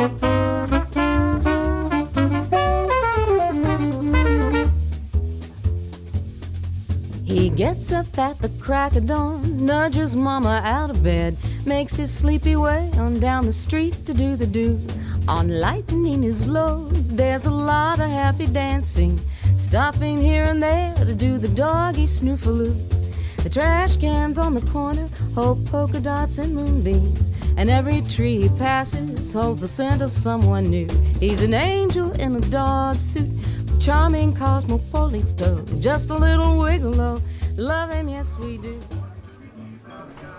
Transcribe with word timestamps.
He 0.00 0.08
gets 7.50 7.92
up 7.92 8.18
at 8.18 8.38
the 8.40 8.50
crack 8.58 8.96
of 8.96 9.06
dawn, 9.06 9.66
nudges 9.66 10.16
mama 10.16 10.62
out 10.64 10.88
of 10.88 11.02
bed, 11.02 11.36
makes 11.66 11.96
his 11.96 12.10
sleepy 12.10 12.56
way 12.56 12.90
on 12.96 13.20
down 13.20 13.44
the 13.44 13.52
street 13.52 14.06
to 14.06 14.14
do 14.14 14.36
the 14.36 14.46
do. 14.46 14.80
On 15.28 15.60
lightning 15.60 16.22
his 16.22 16.46
load, 16.46 16.94
there's 17.10 17.44
a 17.44 17.50
lot 17.50 18.00
of 18.00 18.08
happy 18.08 18.46
dancing, 18.46 19.20
stopping 19.56 20.16
here 20.16 20.44
and 20.44 20.62
there 20.62 20.94
to 20.94 21.14
do 21.14 21.36
the 21.36 21.48
doggy 21.48 22.06
snoofaloo. 22.06 22.74
The 23.42 23.50
trash 23.50 23.96
cans 23.96 24.38
on 24.38 24.54
the 24.54 24.66
corner 24.70 25.08
hold 25.34 25.66
polka 25.66 26.00
dots 26.00 26.38
and 26.38 26.54
moonbeams, 26.54 27.32
and 27.56 27.70
every 27.70 28.02
tree 28.02 28.42
he 28.42 28.48
passes 28.58 29.32
holds 29.32 29.60
the 29.60 29.68
scent 29.68 30.02
of 30.02 30.12
someone 30.12 30.70
new. 30.70 30.86
He's 31.20 31.42
an 31.42 31.54
angel 31.54 32.10
in 32.20 32.36
a 32.36 32.40
dog 32.40 33.00
suit, 33.00 33.30
charming 33.78 34.34
cosmopolito, 34.34 35.64
just 35.80 36.10
a 36.10 36.14
little 36.14 36.58
wiggle. 36.58 37.20
Love 37.56 37.92
him, 37.92 38.08
yes 38.08 38.36
we 38.36 38.58
do. 38.58 38.78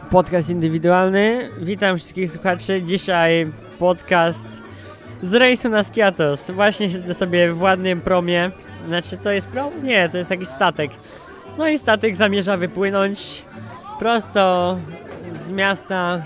Podcast 0.10 0.50
indywidualny. 0.50 1.50
Witam 1.62 1.98
wszystkich 1.98 2.32
słuchaczy. 2.32 2.82
Dzisiaj 2.82 3.52
podcast 3.80 4.46
z 5.22 5.34
rejsu 5.34 5.70
na 5.70 5.84
Skiatos. 5.84 6.52
Właśnie 6.52 6.92
siedzę 6.92 7.14
sobie 7.14 7.54
w 7.54 7.62
ładnym 7.62 8.02
promie. 8.02 8.52
Znaczy 8.88 9.18
to 9.18 9.32
jest 9.32 9.48
prom? 9.48 9.84
Nie, 9.84 10.10
to 10.10 10.18
jest 10.18 10.30
jakiś 10.30 10.48
statek. 10.48 10.92
No 11.58 11.68
i 11.68 11.80
statek 11.80 12.16
zamierza 12.16 12.58
wypłynąć 12.58 13.46
prosto 14.00 14.78
z 15.48 15.52
miasta. 15.52 16.22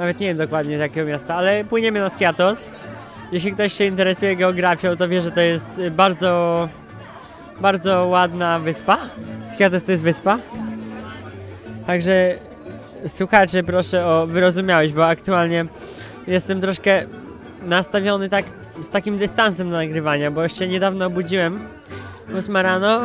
Nawet 0.00 0.20
nie 0.20 0.26
wiem 0.26 0.36
dokładnie 0.36 0.76
z 0.76 0.80
jakiego 0.80 1.06
miasta, 1.06 1.34
ale 1.34 1.64
płyniemy 1.64 2.00
na 2.00 2.10
Skiatos. 2.10 2.70
Jeśli 3.32 3.52
ktoś 3.52 3.72
się 3.72 3.84
interesuje 3.84 4.36
geografią, 4.36 4.96
to 4.96 5.08
wie, 5.08 5.20
że 5.20 5.30
to 5.30 5.40
jest 5.40 5.64
bardzo, 5.90 6.68
bardzo 7.60 8.06
ładna 8.06 8.58
wyspa. 8.58 8.98
Skiatos 9.54 9.84
to 9.84 9.92
jest 9.92 10.04
wyspa. 10.04 10.38
Także 11.86 12.38
słuchacze, 13.06 13.62
proszę 13.62 14.06
o 14.06 14.26
wyrozumiałość, 14.26 14.92
bo 14.92 15.06
aktualnie 15.06 15.64
jestem 16.26 16.60
troszkę 16.60 17.06
nastawiony 17.62 18.28
tak 18.28 18.44
z 18.82 18.88
takim 18.88 19.18
dystansem 19.18 19.70
do 19.70 19.76
nagrywania, 19.76 20.30
bo 20.30 20.42
jeszcze 20.42 20.68
niedawno 20.68 21.06
obudziłem 21.06 21.60
8 22.38 22.56
rano 22.56 23.00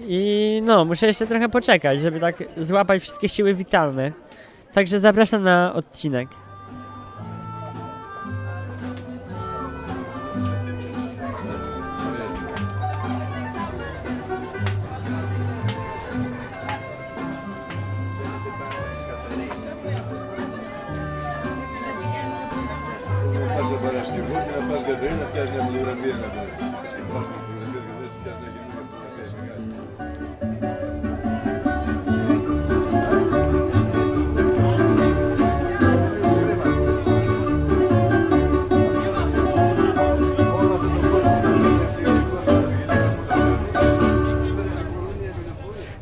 i 0.00 0.62
no, 0.64 0.84
muszę 0.84 1.06
jeszcze 1.06 1.26
trochę 1.26 1.48
poczekać, 1.48 2.00
żeby 2.00 2.20
tak 2.20 2.44
złapać 2.56 3.02
wszystkie 3.02 3.28
siły 3.28 3.54
witalne. 3.54 4.12
Także 4.72 5.00
zapraszam 5.00 5.42
na 5.42 5.74
odcinek. 5.74 6.28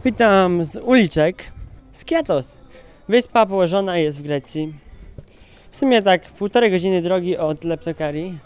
Witam 0.08 0.64
z 0.64 0.76
uliczek 0.76 1.44
Skiatos. 1.92 2.58
Wyspa 3.08 3.46
położona 3.46 3.98
jest 3.98 4.18
w 4.18 4.22
Grecji. 4.22 4.74
W 5.70 5.76
sumie 5.76 6.02
tak 6.02 6.22
półtorej 6.22 6.70
godziny 6.70 7.02
drogi 7.02 7.36
od 7.36 7.64
Leptokarii. 7.64 8.38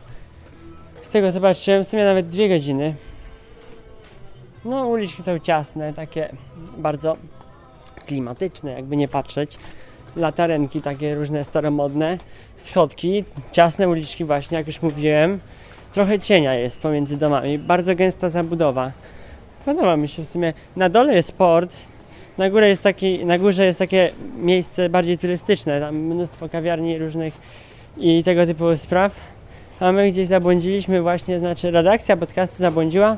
Z 1.03 1.11
tego 1.11 1.33
zobaczyłem, 1.33 1.85
w 1.85 1.89
sumie 1.89 2.05
nawet 2.05 2.29
dwie 2.29 2.49
godziny. 2.49 2.95
No, 4.65 4.87
uliczki 4.87 5.23
są 5.23 5.39
ciasne, 5.39 5.93
takie 5.93 6.33
bardzo 6.79 7.17
klimatyczne, 8.07 8.73
jakby 8.73 8.97
nie 8.97 9.09
patrzeć. 9.09 9.59
Latarenki 10.17 10.81
takie 10.81 11.15
różne 11.15 11.45
staromodne, 11.45 12.19
schodki, 12.57 13.25
ciasne 13.53 13.89
uliczki 13.89 14.25
właśnie, 14.25 14.59
jak 14.59 14.67
już 14.67 14.83
mówiłem. 14.83 15.41
Trochę 15.93 16.19
cienia 16.19 16.55
jest 16.55 16.81
pomiędzy 16.81 17.17
domami, 17.17 17.59
bardzo 17.59 17.95
gęsta 17.95 18.31
zabudowa. 18.31 18.93
Podoba 19.65 19.97
mi 19.97 20.09
się 20.09 20.25
w 20.25 20.29
sumie. 20.29 20.53
Na 20.77 20.89
dole 20.89 21.15
jest 21.15 21.33
port, 21.33 21.77
na, 22.39 22.51
górze 22.51 22.69
jest 22.69 22.83
taki, 22.83 23.25
na 23.25 23.39
górze 23.39 23.67
jest 23.67 23.79
takie 23.79 24.11
miejsce 24.37 24.89
bardziej 24.89 25.19
turystyczne, 25.19 25.81
tam 25.81 25.97
mnóstwo 25.97 26.49
kawiarni 26.49 26.99
różnych 26.99 27.35
i 27.97 28.25
tego 28.25 28.47
typu 28.47 28.77
spraw. 28.77 29.13
A 29.81 29.93
my 29.93 30.11
gdzieś 30.11 30.29
zabłądziliśmy 30.29 31.03
właśnie, 31.03 31.39
znaczy 31.39 31.71
redakcja 31.71 32.17
podcastu 32.17 32.59
zabłądziła 32.59 33.17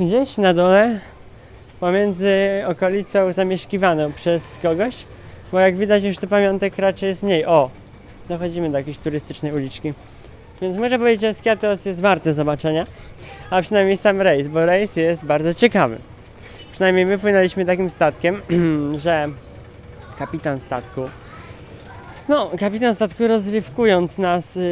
gdzieś 0.00 0.36
na 0.36 0.54
dole 0.54 1.00
pomiędzy 1.80 2.62
okolicą 2.66 3.32
zamieszkiwaną 3.32 4.12
przez 4.12 4.58
kogoś, 4.62 5.04
bo 5.52 5.60
jak 5.60 5.76
widać 5.76 6.04
już 6.04 6.18
tu 6.18 6.26
pamiątek 6.26 6.78
raczej 6.78 7.08
jest 7.08 7.22
mniej. 7.22 7.46
O, 7.46 7.70
dochodzimy 8.28 8.70
do 8.70 8.78
jakiejś 8.78 8.98
turystycznej 8.98 9.52
uliczki. 9.52 9.92
Więc 10.62 10.78
muszę 10.78 10.98
powiedzieć, 10.98 11.20
że 11.20 11.34
Skiatos 11.34 11.84
jest 11.84 12.00
warte 12.00 12.34
zobaczenia, 12.34 12.86
a 13.50 13.62
przynajmniej 13.62 13.96
sam 13.96 14.20
rejs, 14.20 14.48
bo 14.48 14.66
rejs 14.66 14.96
jest 14.96 15.24
bardzo 15.24 15.54
ciekawy. 15.54 15.98
Przynajmniej 16.72 17.06
my 17.06 17.18
płynęliśmy 17.18 17.64
takim 17.64 17.90
statkiem, 17.90 18.42
że 19.04 19.28
kapitan 20.18 20.60
statku, 20.60 21.00
no 22.28 22.50
kapitan 22.58 22.94
statku 22.94 23.28
rozrywkując 23.28 24.18
nas, 24.18 24.56
yy, 24.56 24.62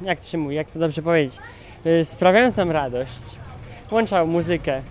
jak 0.00 0.20
to 0.20 0.26
się 0.26 0.38
mówi, 0.38 0.56
jak 0.56 0.70
to 0.70 0.78
dobrze 0.78 1.02
powiedzieć, 1.02 1.38
yy, 1.84 2.04
sprawiając 2.04 2.56
nam 2.56 2.70
radość, 2.70 3.22
włączał 3.90 4.26
muzykę, 4.26 4.82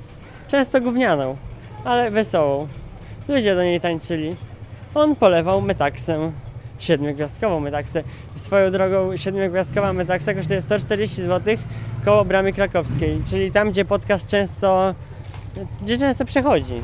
często 0.48 0.82
gównianą, 0.82 1.38
ale 1.86 2.12
wesołą. 2.12 2.68
Ludzie 3.28 3.56
do 3.56 3.64
niej 3.64 3.82
tańczyli. 3.82 4.36
On 4.96 5.16
polewał 5.16 5.62
metaksem, 5.62 6.32
siedmiogwiazdkową 6.84 7.60
metaksę. 7.60 8.04
Swoją 8.36 8.72
drogą 8.72 9.18
siedmiogwiazdkowa 9.18 9.94
metaksa 9.94 10.34
kosztuje 10.34 10.62
140 10.62 11.22
zł 11.22 11.58
koło 12.06 12.26
bramy 12.26 12.54
krakowskiej, 12.54 13.22
czyli 13.30 13.52
tam, 13.52 13.72
gdzie 13.72 13.86
podcast 13.86 14.28
często, 14.28 14.96
gdzie 15.82 15.98
często 15.98 16.26
przechodzi. 16.26 16.82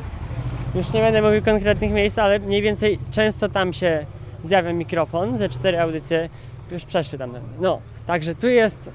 Już 0.74 0.92
nie 0.92 1.00
będę 1.00 1.22
mówił 1.22 1.42
konkretnych 1.42 1.92
miejsc, 1.92 2.18
ale 2.18 2.38
mniej 2.38 2.62
więcej 2.62 2.98
często 3.10 3.48
tam 3.48 3.72
się 3.72 4.06
zjawia 4.44 4.72
mikrofon, 4.72 5.38
ze 5.38 5.48
cztery 5.48 5.80
audycje 5.80 6.28
już 6.72 6.84
przeszły 6.84 7.18
tam. 7.18 7.32
No, 7.60 7.80
także 8.06 8.34
tu 8.34 8.48
jest 8.48 8.90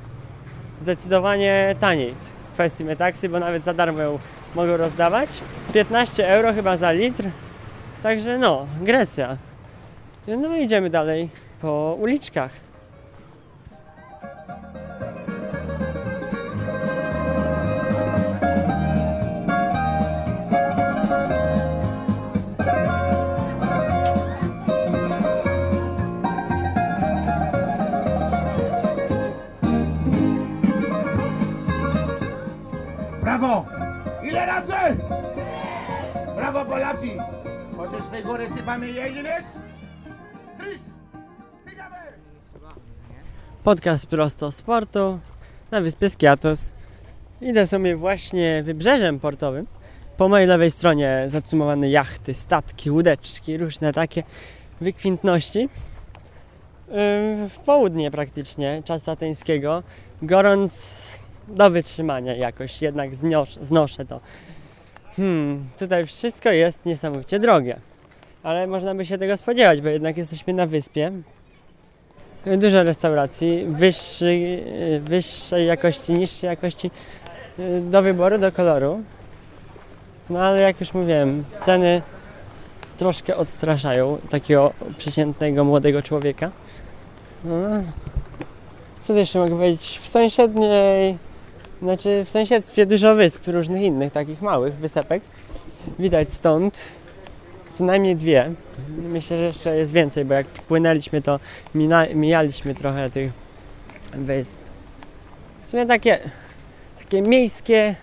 zdecydowanie 0.81 1.75
taniej 1.79 2.13
w 2.49 2.53
kwestii 2.53 2.83
metaksy, 2.83 3.29
bo 3.29 3.39
nawet 3.39 3.63
za 3.63 3.73
darmo 3.73 4.01
ją 4.01 4.19
mogą 4.55 4.77
rozdawać. 4.77 5.29
15 5.73 6.29
euro 6.29 6.53
chyba 6.53 6.77
za 6.77 6.91
litr. 6.91 7.23
Także 8.03 8.37
no, 8.37 8.65
Grecja. 8.81 9.37
No 10.27 10.55
i 10.55 10.63
idziemy 10.63 10.89
dalej 10.89 11.29
po 11.61 11.97
uliczkach. 11.99 12.51
Brawo! 33.23 33.65
Ile 34.23 34.45
razy? 34.45 34.73
Brawo 36.35 36.65
Polacy! 36.65 37.07
Może 37.77 38.01
swej 38.01 38.23
góry 38.23 38.49
sypamy 38.49 38.91
jedynes? 38.91 39.64
Podcast 43.65 44.07
prosto 44.07 44.51
z 44.51 44.61
portu 44.61 45.19
na 45.71 45.81
wyspie 45.81 46.09
Skiatos. 46.09 46.71
Idę 47.41 47.67
sobie 47.67 47.95
właśnie 47.95 48.63
wybrzeżem 48.63 49.19
portowym. 49.19 49.67
Po 50.17 50.29
mojej 50.29 50.47
lewej 50.47 50.71
stronie 50.71 51.25
zatrzymowane 51.27 51.89
jachty, 51.89 52.33
statki, 52.33 52.91
łódeczki, 52.91 53.57
różne 53.57 53.93
takie 53.93 54.23
wykwintności. 54.81 55.59
Yy, 55.59 55.69
W 57.49 57.59
południe 57.65 58.11
praktycznie 58.11 58.81
czasu 58.85 59.11
ateńskiego, 59.11 59.83
gorąc 60.21 61.19
do 61.47 61.69
wytrzymania 61.69 62.35
jakoś, 62.35 62.81
jednak 62.81 63.11
znios- 63.11 63.57
znoszę 63.63 64.05
to. 64.05 64.19
Hmm, 65.15 65.69
tutaj 65.77 66.03
wszystko 66.03 66.51
jest 66.51 66.85
niesamowicie 66.85 67.39
drogie. 67.39 67.79
Ale 68.43 68.67
można 68.67 68.95
by 68.95 69.05
się 69.05 69.17
tego 69.17 69.37
spodziewać, 69.37 69.81
bo 69.81 69.89
jednak 69.89 70.17
jesteśmy 70.17 70.53
na 70.53 70.65
wyspie. 70.65 71.11
Dużo 72.45 72.83
restauracji 72.83 73.65
wyższy, 73.69 74.59
wyższej 75.01 75.67
jakości, 75.67 76.13
niższej 76.13 76.47
jakości 76.47 76.91
y, 77.59 77.81
do 77.81 78.01
wyboru, 78.01 78.37
do 78.37 78.51
koloru. 78.51 79.01
No 80.29 80.39
ale 80.39 80.61
jak 80.61 80.79
już 80.79 80.93
mówiłem, 80.93 81.43
ceny 81.59 82.01
troszkę 82.97 83.35
odstraszają 83.35 84.17
takiego 84.29 84.73
przeciętnego 84.97 85.63
młodego 85.63 86.01
człowieka. 86.01 86.51
No, 87.43 87.55
co 89.01 89.13
jeszcze 89.13 89.39
mogę 89.39 89.55
powiedzieć? 89.55 89.99
W 90.03 90.09
sąsiedniej, 90.09 91.17
znaczy 91.81 92.25
w 92.25 92.29
sąsiedztwie 92.29 92.85
dużo 92.85 93.15
wysp 93.15 93.47
różnych 93.47 93.81
innych, 93.81 94.13
takich 94.13 94.41
małych 94.41 94.75
wysepek. 94.75 95.23
Widać 95.99 96.33
stąd 96.33 96.81
co 97.77 97.83
najmniej 97.83 98.15
dwie. 98.15 98.51
Myślę, 98.97 99.37
że 99.37 99.43
jeszcze 99.43 99.77
jest 99.77 99.91
więcej, 99.91 100.25
bo 100.25 100.33
jak 100.33 100.47
płynęliśmy, 100.47 101.21
to 101.21 101.39
mina, 101.75 102.05
mijaliśmy 102.13 102.75
trochę 102.75 103.09
tych 103.09 103.31
wysp. 104.13 104.55
W 105.61 105.69
sumie 105.69 105.85
takie, 105.85 106.19
takie 106.99 107.21
miejskie, 107.21 107.95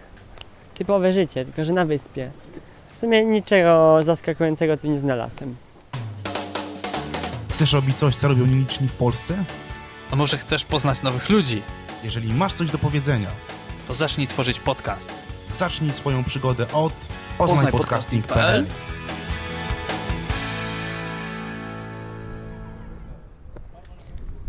typowe 0.74 1.12
życie, 1.12 1.44
tylko 1.44 1.64
że 1.64 1.72
na 1.72 1.84
wyspie. 1.84 2.30
W 2.96 3.00
sumie 3.00 3.24
niczego 3.24 3.98
zaskakującego 4.02 4.76
tu 4.76 4.86
nie 4.86 4.98
znalazłem. 4.98 5.56
Chcesz 7.50 7.72
robić 7.72 7.96
coś, 7.96 8.16
co 8.16 8.28
robią 8.28 8.46
nieliczni 8.46 8.88
w 8.88 8.94
Polsce? 8.94 9.44
A 10.10 10.16
może 10.16 10.38
chcesz 10.38 10.64
poznać 10.64 11.02
nowych 11.02 11.28
ludzi? 11.30 11.62
Jeżeli 12.04 12.34
masz 12.34 12.54
coś 12.54 12.70
do 12.70 12.78
powiedzenia, 12.78 13.28
To 13.88 13.94
zacznij 13.94 14.26
tworzyć 14.26 14.60
podcast. 14.60 15.10
zacznij 15.46 15.92
swoją 15.92 16.24
przygodę 16.24 16.66
od 16.72 16.92
poznajpodcasting.pl 17.38 18.66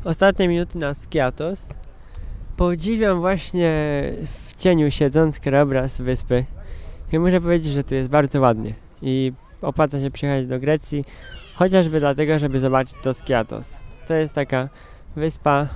Ostatnie 0.03 0.47
minuty 0.47 0.77
na 0.77 0.93
Skiatos. 0.93 1.69
Podziwiam 2.57 3.19
właśnie 3.19 3.71
w 4.23 4.59
cieniu 4.59 4.91
siedząc 4.91 5.39
krajobraz 5.39 6.01
wyspy. 6.01 6.45
I 7.11 7.19
muszę 7.19 7.41
powiedzieć, 7.41 7.73
że 7.73 7.83
tu 7.83 7.95
jest 7.95 8.09
bardzo 8.09 8.41
ładnie. 8.41 8.73
I 9.01 9.33
opłaca 9.61 9.99
się 9.99 10.11
przyjechać 10.11 10.47
do 10.47 10.59
Grecji, 10.59 11.05
chociażby 11.55 11.99
dlatego, 11.99 12.39
żeby 12.39 12.59
zobaczyć 12.59 12.95
to 13.03 13.13
Skiatos. 13.13 13.79
To 14.07 14.13
jest 14.13 14.33
taka 14.33 14.69
wyspa, 15.15 15.67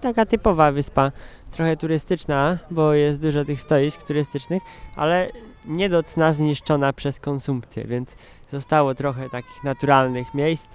taka 0.00 0.26
typowa 0.26 0.72
wyspa, 0.72 1.12
trochę 1.50 1.76
turystyczna, 1.76 2.58
bo 2.70 2.94
jest 2.94 3.22
dużo 3.22 3.44
tych 3.44 3.60
stoisk 3.60 4.02
turystycznych, 4.02 4.62
ale 4.96 5.30
nie 5.66 5.88
do 5.88 6.02
cna 6.02 6.32
zniszczona 6.32 6.92
przez 6.92 7.20
konsumpcję, 7.20 7.84
więc 7.84 8.16
zostało 8.50 8.94
trochę 8.94 9.30
takich 9.30 9.64
naturalnych 9.64 10.34
miejsc, 10.34 10.68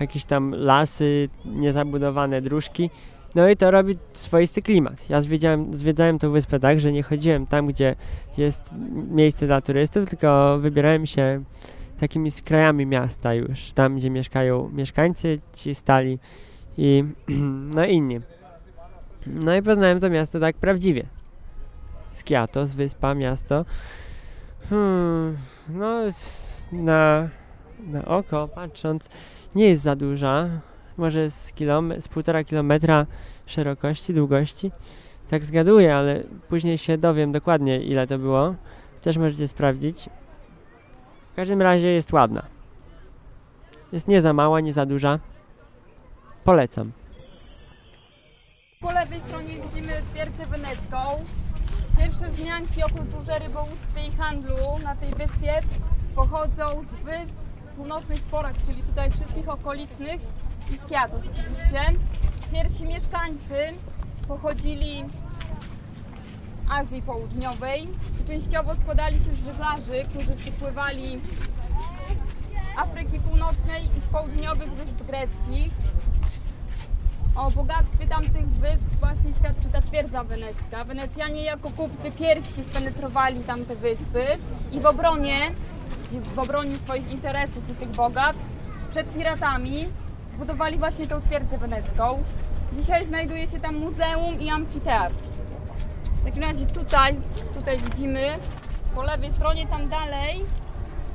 jakieś 0.00 0.24
tam 0.24 0.54
lasy, 0.54 1.28
niezabudowane 1.44 2.42
dróżki. 2.42 2.90
No 3.34 3.48
i 3.48 3.56
to 3.56 3.70
robi 3.70 3.98
swoisty 4.14 4.62
klimat. 4.62 5.10
Ja 5.10 5.22
zwiedzałem 5.70 6.18
tą 6.18 6.30
wyspę 6.30 6.60
tak, 6.60 6.80
że 6.80 6.92
nie 6.92 7.02
chodziłem 7.02 7.46
tam, 7.46 7.66
gdzie 7.66 7.96
jest 8.38 8.74
miejsce 9.10 9.46
dla 9.46 9.60
turystów, 9.60 10.10
tylko 10.10 10.58
wybierałem 10.58 11.06
się 11.06 11.42
takimi 12.00 12.30
skrajami 12.30 12.86
miasta 12.86 13.34
już, 13.34 13.72
tam 13.72 13.96
gdzie 13.96 14.10
mieszkają 14.10 14.68
mieszkańcy, 14.68 15.40
ci 15.54 15.74
stali 15.74 16.18
i 16.78 17.04
no 17.74 17.84
inni. 17.84 18.20
No 19.26 19.56
i 19.56 19.62
poznałem 19.62 20.00
to 20.00 20.10
miasto 20.10 20.40
tak 20.40 20.56
prawdziwie. 20.56 21.06
Skiatos, 22.12 22.72
wyspa, 22.72 23.14
miasto. 23.14 23.64
Hmm, 24.70 25.36
no 25.68 26.00
na, 26.72 27.28
na 27.78 28.04
oko 28.04 28.48
patrząc 28.48 29.08
nie 29.54 29.68
jest 29.68 29.82
za 29.82 29.96
duża. 29.96 30.48
Może 30.96 31.30
z, 31.30 31.52
kilome- 31.52 32.00
z 32.00 32.08
półtora 32.08 32.44
kilometra 32.44 33.06
szerokości, 33.46 34.14
długości. 34.14 34.72
Tak 35.30 35.44
zgaduję, 35.44 35.96
ale 35.96 36.22
później 36.48 36.78
się 36.78 36.98
dowiem 36.98 37.32
dokładnie 37.32 37.82
ile 37.82 38.06
to 38.06 38.18
było. 38.18 38.54
Też 39.02 39.16
możecie 39.16 39.48
sprawdzić. 39.48 40.08
W 41.32 41.36
każdym 41.36 41.62
razie 41.62 41.88
jest 41.88 42.12
ładna. 42.12 42.42
Jest 43.92 44.08
nie 44.08 44.20
za 44.22 44.32
mała, 44.32 44.60
nie 44.60 44.72
za 44.72 44.86
duża. 44.86 45.18
Polecam. 46.44 46.92
Po 48.80 48.92
lewej 48.92 49.20
stronie 49.20 49.54
widzimy 49.54 49.92
twierdzę 50.12 50.44
wenecką. 50.44 50.98
Pierwsze 51.98 52.28
wzmianki 52.28 52.82
o 52.84 52.88
kulturze 52.88 53.38
rybołówstwie 53.38 54.06
i 54.08 54.16
handlu 54.16 54.56
na 54.84 54.94
tej 54.96 55.10
wyspie 55.10 55.54
pochodzą 56.14 56.84
z 56.84 57.04
wysp 57.04 57.34
północnych 57.76 58.18
Sporak, 58.18 58.54
czyli 58.66 58.82
tutaj 58.82 59.10
wszystkich 59.10 59.48
okolicznych 59.48 60.20
i 60.74 60.76
z 60.76 60.84
Kiatos 60.84 61.20
oczywiście. 61.20 61.80
Pierwsi 62.52 62.84
mieszkańcy 62.84 63.54
pochodzili 64.28 65.04
z 66.50 66.70
Azji 66.70 67.02
Południowej 67.02 67.88
i 68.22 68.28
częściowo 68.28 68.74
składali 68.74 69.18
się 69.18 69.34
z 69.34 69.44
żeglarzy, 69.44 70.04
którzy 70.10 70.36
przypływali 70.36 71.20
z 71.20 72.78
Afryki 72.78 73.20
Północnej 73.20 73.84
i 73.84 74.00
z 74.06 74.12
południowych 74.12 74.72
wysp 74.72 75.02
greckich. 75.02 75.72
O 77.36 77.50
bogactwie 77.50 78.06
tamtych 78.06 78.48
wysp 78.48 78.84
właśnie 79.00 79.30
świadczy 79.34 79.68
ta 79.72 79.82
twierdza 79.82 80.24
wenecka. 80.24 80.84
Wenecjanie 80.84 81.44
jako 81.44 81.70
kupcy 81.70 82.10
pierwsi 82.10 82.64
spenetrowali 82.64 83.40
tamte 83.40 83.76
wyspy 83.76 84.24
i 84.72 84.80
w 84.80 84.86
obronie, 84.86 85.38
w 86.34 86.38
obronie 86.38 86.76
swoich 86.76 87.10
interesów 87.10 87.70
i 87.70 87.74
tych 87.74 87.88
bogactw 87.88 88.42
przed 88.90 89.14
piratami 89.14 89.86
zbudowali 90.32 90.78
właśnie 90.78 91.06
tą 91.06 91.20
twierdzę 91.20 91.58
wenecką. 91.58 92.22
Dzisiaj 92.72 93.06
znajduje 93.06 93.48
się 93.48 93.60
tam 93.60 93.76
muzeum 93.76 94.40
i 94.40 94.50
amfiteatr. 94.50 95.14
W 96.12 96.24
takim 96.24 96.42
razie 96.42 96.66
tutaj, 96.66 97.16
tutaj 97.54 97.78
widzimy 97.78 98.38
po 98.94 99.02
lewej 99.02 99.32
stronie, 99.32 99.66
tam 99.66 99.88
dalej 99.88 100.44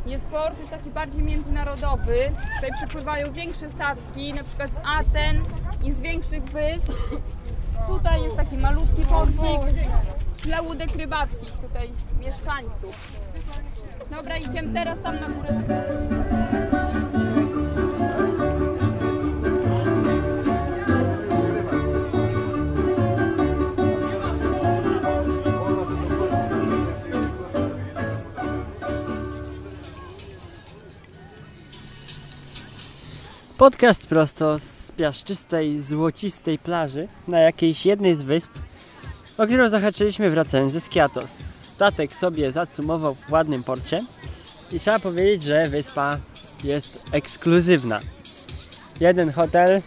jest 0.06 0.26
port 0.26 0.60
już 0.60 0.70
taki 0.70 0.90
bardziej 0.90 1.24
międzynarodowy. 1.24 2.16
Tutaj 2.56 2.72
przypływają 2.78 3.32
większe 3.34 3.70
statki, 3.70 4.34
na 4.34 4.44
przykład 4.44 4.70
z 4.72 5.00
Aten 5.00 5.44
i 5.84 5.92
z 5.92 6.02
większych 6.02 6.44
wysp. 6.44 6.92
Tutaj 7.88 8.24
jest 8.24 8.36
taki 8.36 8.58
malutki 8.58 9.02
porcik 9.02 9.62
dla 10.44 10.62
łódek 10.62 10.96
rybackich, 10.96 11.52
tutaj 11.52 11.90
mieszkańców. 12.20 13.18
Dobra, 14.12 14.38
idziemy 14.38 14.74
teraz 14.74 14.98
tam 15.04 15.20
na 15.20 15.30
górę. 15.30 15.62
Podcast 33.58 34.08
prosto 34.08 34.60
piaszczystej, 35.02 35.80
złocistej 35.80 36.58
plaży 36.58 37.08
na 37.28 37.40
jakiejś 37.40 37.86
jednej 37.86 38.16
z 38.16 38.24
wysp, 38.24 38.50
o 39.38 39.46
którą 39.46 39.70
zahaczyliśmy 39.70 40.30
wracając 40.30 40.74
ze 40.74 40.80
Skiatos. 40.80 41.30
Statek 41.76 42.16
sobie 42.16 42.52
zacumował 42.52 43.16
w 43.16 43.32
ładnym 43.32 43.64
porcie 43.64 44.02
i 44.72 44.80
trzeba 44.80 45.00
powiedzieć, 45.00 45.44
że 45.44 45.70
wyspa 45.70 46.18
jest 46.64 47.04
ekskluzywna. 47.12 48.00
Jeden 49.00 49.32
hotel, 49.32 49.82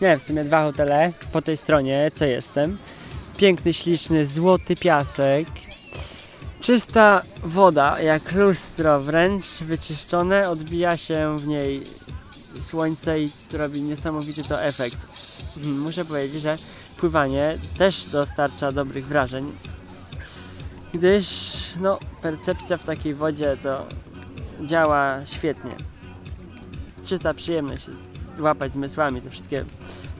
nie 0.00 0.18
w 0.18 0.22
sumie 0.22 0.44
dwa 0.44 0.64
hotele 0.64 1.12
po 1.32 1.42
tej 1.42 1.56
stronie, 1.56 2.10
co 2.14 2.24
jestem. 2.24 2.78
Piękny, 3.36 3.74
śliczny, 3.74 4.26
złoty 4.26 4.76
piasek. 4.76 5.48
Czysta 6.60 7.22
woda, 7.44 8.00
jak 8.00 8.32
lustro, 8.32 9.00
wręcz 9.00 9.46
wyczyszczone, 9.46 10.50
odbija 10.50 10.96
się 10.96 11.36
w 11.38 11.46
niej 11.46 11.82
słońce 12.62 13.20
i 13.20 13.30
robi 13.52 13.82
niesamowity 13.82 14.44
to 14.44 14.62
efekt. 14.62 14.98
Mhm, 15.56 15.80
Muszę 15.80 16.04
powiedzieć, 16.04 16.42
że 16.42 16.56
pływanie 16.96 17.58
też 17.78 18.04
dostarcza 18.04 18.72
dobrych 18.72 19.06
wrażeń, 19.06 19.52
gdyż 20.94 21.26
no, 21.80 21.98
percepcja 22.22 22.76
w 22.76 22.84
takiej 22.84 23.14
wodzie 23.14 23.56
to 23.62 23.86
działa 24.66 25.20
świetnie. 25.24 25.76
Czysta 27.04 27.34
przyjemność 27.34 27.86
złapać 28.38 28.72
zmysłami 28.72 29.22
te 29.22 29.30
wszystkie 29.30 29.64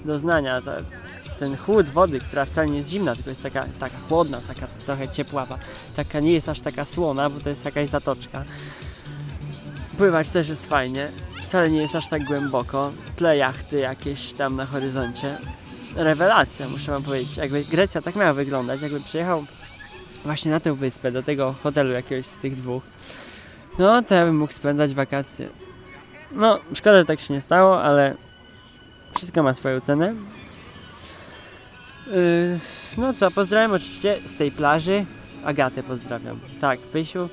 doznania, 0.04 0.62
ta, 0.62 0.72
ten 1.38 1.56
chłód 1.56 1.88
wody, 1.88 2.20
która 2.20 2.44
wcale 2.44 2.68
nie 2.68 2.76
jest 2.76 2.88
zimna, 2.90 3.14
tylko 3.14 3.30
jest 3.30 3.42
taka, 3.42 3.66
taka 3.78 3.96
chłodna, 4.08 4.40
taka 4.48 4.66
trochę 4.86 5.08
ciepława, 5.08 5.58
taka 5.96 6.20
nie 6.20 6.32
jest 6.32 6.48
aż 6.48 6.60
taka 6.60 6.84
słona, 6.84 7.30
bo 7.30 7.40
to 7.40 7.48
jest 7.48 7.64
jakaś 7.64 7.88
zatoczka. 7.88 8.44
Pływać 9.98 10.28
też 10.30 10.48
jest 10.48 10.66
fajnie, 10.66 11.12
wcale 11.46 11.70
nie 11.70 11.82
jest 11.82 11.94
aż 11.94 12.08
tak 12.08 12.24
głęboko. 12.24 12.90
W 12.90 13.16
tle 13.16 13.36
jachty 13.36 13.78
jakieś 13.78 14.32
tam 14.32 14.56
na 14.56 14.66
horyzoncie. 14.66 15.38
Rewelacja, 15.96 16.68
muszę 16.68 16.92
wam 16.92 17.02
powiedzieć. 17.02 17.36
Jakby 17.36 17.64
Grecja 17.64 18.02
tak 18.02 18.16
miała 18.16 18.32
wyglądać, 18.32 18.82
jakby 18.82 19.00
przyjechał 19.00 19.44
właśnie 20.24 20.50
na 20.50 20.60
tę 20.60 20.74
wyspę, 20.74 21.12
do 21.12 21.22
tego 21.22 21.54
hotelu 21.62 21.92
jakiegoś 21.92 22.26
z 22.26 22.36
tych 22.36 22.56
dwóch, 22.56 22.82
no 23.78 24.02
to 24.02 24.14
ja 24.14 24.24
bym 24.24 24.36
mógł 24.36 24.52
spędzać 24.52 24.94
wakacje. 24.94 25.48
No, 26.32 26.58
szkoda, 26.74 26.98
że 26.98 27.04
tak 27.04 27.20
się 27.20 27.34
nie 27.34 27.40
stało, 27.40 27.82
ale 27.82 28.16
Wszystko 29.16 29.42
ma 29.42 29.54
swoją 29.54 29.80
cenę. 29.80 30.14
Yy, 32.06 32.58
no 32.98 33.14
co, 33.14 33.30
pozdrawiam 33.30 33.72
oczywiście 33.72 34.18
z 34.26 34.38
tej 34.38 34.50
plaży. 34.50 35.04
Agatę 35.44 35.82
pozdrawiam. 35.82 36.40
Tak, 36.60 36.80
Pysiu. 36.80 37.28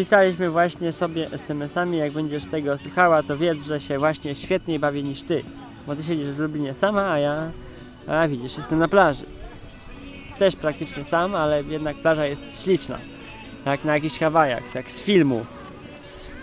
Pisaliśmy 0.00 0.50
właśnie 0.50 0.92
sobie 0.92 1.30
SMS-ami, 1.32 1.98
jak 1.98 2.12
będziesz 2.12 2.44
tego 2.44 2.78
słuchała, 2.78 3.22
to 3.22 3.36
wiedz, 3.36 3.64
że 3.64 3.80
się 3.80 3.98
właśnie 3.98 4.34
świetniej 4.34 4.78
bawię 4.78 5.02
niż 5.02 5.22
ty. 5.22 5.42
Bo 5.86 5.96
ty 5.96 6.02
siedzisz 6.02 6.26
w 6.26 6.38
Lublinie 6.38 6.74
sama, 6.74 7.10
a 7.10 7.18
ja, 7.18 7.50
a 8.06 8.28
widzisz, 8.28 8.56
jestem 8.56 8.78
na 8.78 8.88
plaży. 8.88 9.24
Też 10.38 10.56
praktycznie 10.56 11.04
sam, 11.04 11.34
ale 11.34 11.62
jednak 11.62 11.96
plaża 11.96 12.26
jest 12.26 12.62
śliczna. 12.62 12.98
Jak 13.66 13.84
na 13.84 13.94
jakichś 13.94 14.18
Hawajach, 14.18 14.74
jak 14.74 14.90
z 14.90 15.00
filmu. 15.00 15.46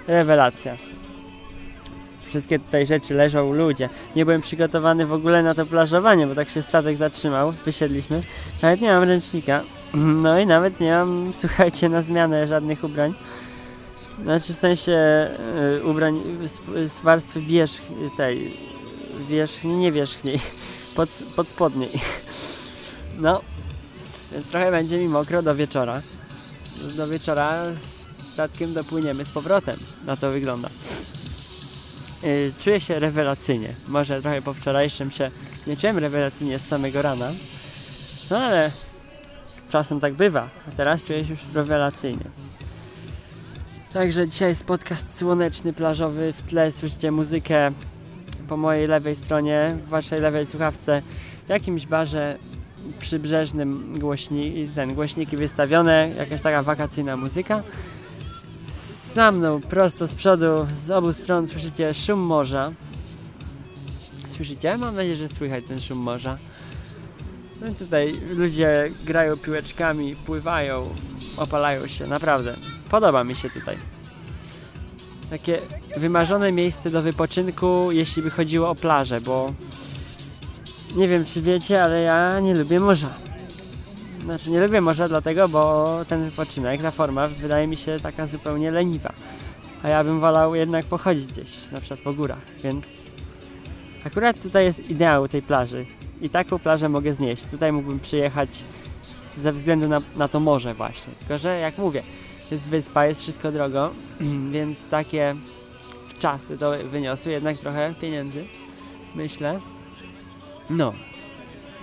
Rewelacja. 0.07 0.77
Wszystkie 2.27 2.59
tutaj 2.59 2.85
rzeczy 2.85 3.13
leżą 3.13 3.53
ludzie. 3.53 3.89
Nie 4.15 4.25
byłem 4.25 4.41
przygotowany 4.41 5.05
w 5.05 5.13
ogóle 5.13 5.43
na 5.43 5.55
to 5.55 5.65
plażowanie, 5.65 6.27
bo 6.27 6.35
tak 6.35 6.49
się 6.49 6.61
statek 6.61 6.97
zatrzymał. 6.97 7.53
Wysiedliśmy. 7.65 8.21
Nawet 8.61 8.81
nie 8.81 8.91
mam 8.91 9.03
ręcznika. 9.03 9.61
No 10.23 10.39
i 10.39 10.45
nawet 10.45 10.79
nie 10.79 10.91
mam, 10.91 11.31
słuchajcie, 11.41 11.89
na 11.89 12.01
zmianę 12.01 12.47
żadnych 12.47 12.83
ubrań. 12.83 13.13
Znaczy 14.23 14.53
w 14.53 14.57
sensie 14.57 15.27
y, 15.79 15.83
ubrań 15.83 16.21
z, 16.87 16.99
warstwy 16.99 17.41
wierzch, 17.41 17.81
tej 18.17 18.57
wierzchniej, 19.29 19.77
nie 19.77 19.91
wierzchniej, 19.91 20.39
pod, 20.95 21.09
pod 21.35 21.47
spodniej. 21.47 21.89
No, 23.19 23.41
więc 24.31 24.47
trochę 24.47 24.71
będzie 24.71 24.97
mi 24.97 25.07
mokro 25.09 25.41
do 25.41 25.55
wieczora. 25.55 26.01
Do 26.97 27.07
wieczora 27.07 27.63
statkiem 28.33 28.73
dopłyniemy 28.73 29.25
z 29.25 29.29
powrotem. 29.29 29.75
Na 30.05 30.17
to 30.17 30.31
wygląda. 30.31 30.69
Yy, 32.23 32.53
czuję 32.59 32.79
się 32.79 32.99
rewelacyjnie. 32.99 33.73
Może 33.87 34.21
trochę 34.21 34.41
po 34.41 34.53
wczorajszym 34.53 35.11
się 35.11 35.31
nie 35.67 35.77
czułem 35.77 35.97
rewelacyjnie 35.97 36.59
z 36.59 36.67
samego 36.67 37.01
rana. 37.01 37.31
No 38.29 38.37
ale 38.37 38.71
czasem 39.69 39.99
tak 39.99 40.13
bywa. 40.13 40.49
A 40.67 40.71
teraz 40.71 41.03
czuję 41.03 41.25
się 41.25 41.31
już 41.31 41.39
rewelacyjnie. 41.53 42.46
Także 43.93 44.27
dzisiaj 44.27 44.49
jest 44.49 44.65
podcast 44.65 45.17
słoneczny, 45.17 45.73
plażowy. 45.73 46.33
W 46.33 46.41
tle 46.41 46.71
słyszycie 46.71 47.11
muzykę 47.11 47.71
po 48.49 48.57
mojej 48.57 48.87
lewej 48.87 49.15
stronie, 49.15 49.77
w 49.85 49.89
waszej 49.89 50.21
lewej 50.21 50.45
słuchawce, 50.45 51.01
w 51.45 51.49
jakimś 51.49 51.85
barze 51.85 52.37
przybrzeżnym 52.99 53.99
głośni, 53.99 54.69
ten, 54.75 54.93
głośniki 54.93 55.37
wystawione, 55.37 56.09
jakaś 56.17 56.41
taka 56.41 56.63
wakacyjna 56.63 57.17
muzyka. 57.17 57.63
Za 59.13 59.31
mną, 59.31 59.61
prosto 59.61 60.07
z 60.07 60.13
przodu, 60.15 60.67
z 60.85 60.91
obu 60.91 61.13
stron 61.13 61.47
słyszycie 61.47 61.93
szum 61.93 62.19
morza. 62.19 62.71
Słyszycie? 64.35 64.77
Mam 64.77 64.95
nadzieję, 64.95 65.15
że 65.15 65.29
słychać 65.29 65.63
ten 65.67 65.81
szum 65.81 65.97
morza. 65.97 66.37
No 67.61 67.67
i 67.67 67.75
tutaj 67.75 68.13
ludzie 68.35 68.89
grają 69.05 69.37
piłeczkami, 69.37 70.15
pływają, 70.15 70.89
opalają 71.37 71.87
się, 71.87 72.07
naprawdę. 72.07 72.55
Podoba 72.89 73.23
mi 73.23 73.35
się 73.35 73.49
tutaj. 73.49 73.77
Takie 75.29 75.59
wymarzone 75.97 76.51
miejsce 76.51 76.89
do 76.89 77.01
wypoczynku, 77.01 77.91
jeśli 77.91 78.21
by 78.21 78.29
chodziło 78.29 78.69
o 78.69 78.75
plażę, 78.75 79.21
bo 79.21 79.53
nie 80.95 81.07
wiem 81.07 81.25
czy 81.25 81.41
wiecie, 81.41 81.83
ale 81.83 82.01
ja 82.01 82.39
nie 82.39 82.55
lubię 82.55 82.79
morza. 82.79 83.09
Znaczy 84.23 84.49
nie 84.49 84.59
lubię 84.59 84.81
morza 84.81 85.07
dlatego, 85.07 85.49
bo 85.49 86.05
ten 86.07 86.29
wypoczynek, 86.29 86.81
ta 86.81 86.91
forma 86.91 87.27
wydaje 87.27 87.67
mi 87.67 87.77
się 87.77 87.99
taka 87.99 88.27
zupełnie 88.27 88.71
leniwa. 88.71 89.13
A 89.83 89.89
ja 89.89 90.03
bym 90.03 90.19
wolał 90.19 90.55
jednak 90.55 90.85
pochodzić 90.85 91.25
gdzieś, 91.25 91.71
na 91.71 91.79
przykład 91.79 91.99
po 91.99 92.13
górach, 92.13 92.41
więc 92.63 92.85
akurat 94.05 94.41
tutaj 94.41 94.65
jest 94.65 94.89
ideał 94.89 95.27
tej 95.27 95.41
plaży. 95.41 95.85
I 96.21 96.29
taką 96.29 96.59
plażę 96.59 96.89
mogę 96.89 97.13
znieść. 97.13 97.45
Tutaj 97.45 97.71
mógłbym 97.71 97.99
przyjechać 97.99 98.63
ze 99.37 99.51
względu 99.51 99.87
na, 99.87 100.01
na 100.15 100.27
to 100.27 100.39
morze 100.39 100.73
właśnie. 100.73 101.13
Tylko, 101.19 101.37
że 101.37 101.59
jak 101.59 101.77
mówię, 101.77 102.03
jest 102.51 102.67
wyspa, 102.67 103.05
jest 103.05 103.21
wszystko 103.21 103.51
drogo, 103.51 103.91
więc 104.51 104.77
takie 104.89 105.35
w 106.07 106.19
czasy 106.19 106.57
to 106.57 106.71
wyniosły 106.83 107.31
jednak 107.31 107.57
trochę 107.57 107.93
pieniędzy, 108.01 108.45
myślę. 109.15 109.59
No, 110.69 110.93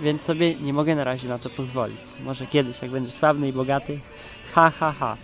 więc 0.01 0.21
sobie 0.21 0.55
nie 0.55 0.73
mogę 0.73 0.95
na 0.95 1.03
razie 1.03 1.27
na 1.27 1.39
to 1.39 1.49
pozwolić. 1.49 2.01
Może 2.23 2.45
kiedyś, 2.45 2.81
jak 2.81 2.91
będę 2.91 3.11
sławny 3.11 3.47
i 3.47 3.53
bogaty, 3.53 3.99
ha 4.53 4.71
ha 4.79 4.95
ha. 4.99 5.17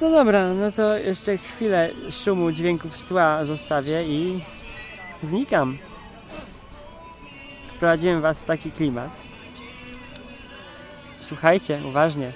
No 0.00 0.10
dobra, 0.10 0.54
no 0.54 0.72
to 0.72 0.98
jeszcze 0.98 1.38
chwilę 1.38 1.90
szumu, 2.24 2.52
dźwięków 2.52 2.96
z 2.96 3.02
tła 3.02 3.44
zostawię 3.44 4.04
i 4.04 4.40
znikam. 5.22 5.78
Wprowadziłem 7.74 8.20
was 8.20 8.40
w 8.40 8.44
taki 8.44 8.70
klimat. 8.70 9.22
Słuchajcie, 11.20 11.80
uważnie. 11.88 12.32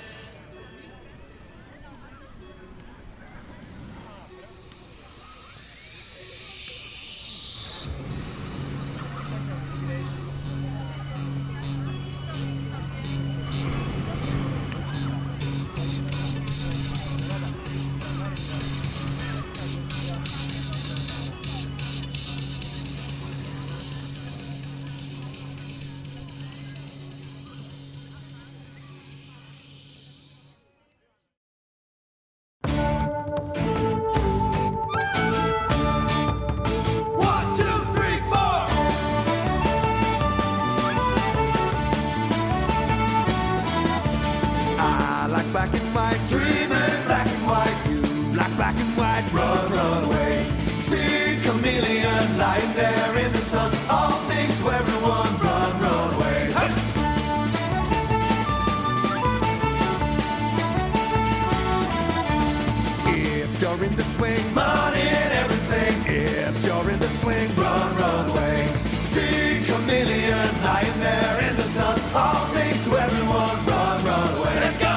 In 63.91 63.97
the 63.97 64.05
swing, 64.15 64.55
money 64.55 65.01
and 65.01 65.33
everything. 65.43 65.95
If 66.07 66.65
you're 66.65 66.91
in 66.91 66.99
the 66.99 67.09
swing, 67.21 67.49
run, 67.57 67.97
run 67.97 68.31
away. 68.31 68.69
See 69.01 69.63
chameleon 69.65 70.51
lying 70.63 71.01
there 71.01 71.51
in 71.51 71.57
the 71.57 71.69
sun. 71.77 71.99
All 72.15 72.47
things 72.55 72.85
to 72.85 72.97
everyone, 72.97 73.57
run, 73.67 74.05
run 74.05 74.35
away. 74.39 74.55
Let's 74.65 74.79
go! 74.79 74.97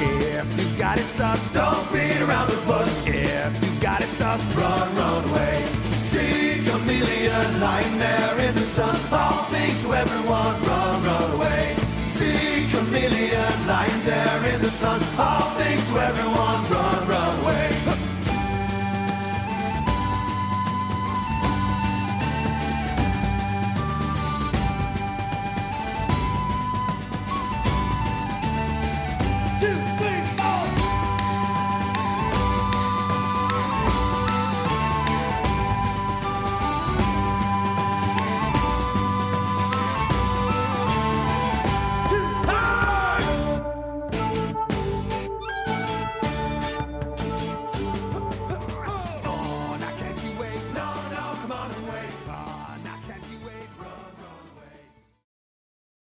If 0.00 0.48
you 0.58 0.78
got 0.78 0.98
it 0.98 1.08
sus, 1.08 1.40
don't 1.52 1.92
beat 1.92 2.20
around 2.20 2.48
the 2.48 2.60
bush. 2.66 3.06
If 3.06 3.52
you 3.64 3.80
got 3.80 4.00
it 4.00 4.10
sus, 4.10 4.42
all 9.12 9.44
things 9.44 9.82
to 9.82 9.94
everyone. 9.94 10.54
Run, 10.62 11.04
run 11.04 11.30
away. 11.34 11.76
See 12.06 12.66
chameleon 12.70 13.66
lying 13.66 14.04
there 14.04 14.54
in 14.54 14.62
the 14.62 14.70
sun. 14.70 15.00
All 15.18 15.50
things 15.60 15.84
to 15.90 15.98
everyone. 15.98 16.37